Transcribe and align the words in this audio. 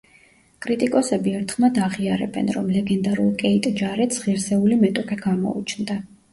კრიტიკოსები 0.65 1.33
ერთხმად 1.39 1.77
აღიარებენ, 1.89 2.49
რომ 2.57 2.73
ლეგენდარულ 2.79 3.31
კეიტ 3.45 3.71
ჯარეტს 3.85 4.27
ღირსეული 4.27 4.83
მეტოქე 4.85 5.23
გამოუჩნდა. 5.25 6.03